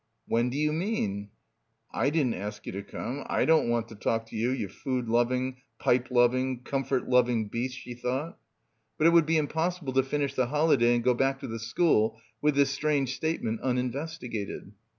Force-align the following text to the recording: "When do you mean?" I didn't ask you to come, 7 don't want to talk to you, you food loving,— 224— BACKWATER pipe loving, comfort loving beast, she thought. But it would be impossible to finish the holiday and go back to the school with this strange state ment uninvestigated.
"When 0.27 0.49
do 0.49 0.57
you 0.57 0.73
mean?" 0.73 1.29
I 1.93 2.09
didn't 2.09 2.33
ask 2.33 2.65
you 2.65 2.71
to 2.71 2.81
come, 2.81 3.23
7 3.29 3.47
don't 3.47 3.69
want 3.69 3.87
to 3.89 3.93
talk 3.95 4.25
to 4.29 4.35
you, 4.35 4.49
you 4.49 4.67
food 4.67 5.07
loving,— 5.07 5.57
224— 5.79 5.79
BACKWATER 5.93 5.99
pipe 6.05 6.11
loving, 6.11 6.63
comfort 6.63 7.07
loving 7.07 7.47
beast, 7.49 7.77
she 7.77 7.93
thought. 7.93 8.39
But 8.97 9.05
it 9.05 9.11
would 9.11 9.27
be 9.27 9.37
impossible 9.37 9.93
to 9.93 10.01
finish 10.01 10.33
the 10.33 10.47
holiday 10.47 10.95
and 10.95 11.03
go 11.03 11.13
back 11.13 11.39
to 11.41 11.47
the 11.47 11.59
school 11.59 12.19
with 12.41 12.55
this 12.55 12.71
strange 12.71 13.13
state 13.15 13.43
ment 13.43 13.61
uninvestigated. 13.61 14.71